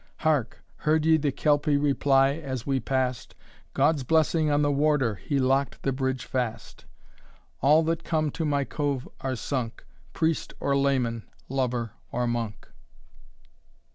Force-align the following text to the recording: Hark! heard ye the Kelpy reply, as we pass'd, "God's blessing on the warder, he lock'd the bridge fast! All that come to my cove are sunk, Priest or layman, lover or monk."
Hark! 0.25 0.63
heard 0.77 1.05
ye 1.05 1.17
the 1.17 1.31
Kelpy 1.31 1.77
reply, 1.77 2.31
as 2.33 2.65
we 2.65 2.79
pass'd, 2.79 3.35
"God's 3.75 4.03
blessing 4.03 4.49
on 4.49 4.63
the 4.63 4.71
warder, 4.71 5.13
he 5.13 5.37
lock'd 5.37 5.83
the 5.83 5.91
bridge 5.91 6.25
fast! 6.25 6.85
All 7.61 7.83
that 7.83 8.03
come 8.03 8.31
to 8.31 8.43
my 8.43 8.63
cove 8.63 9.07
are 9.19 9.35
sunk, 9.35 9.85
Priest 10.11 10.55
or 10.59 10.75
layman, 10.75 11.29
lover 11.49 11.91
or 12.11 12.25
monk." 12.25 12.67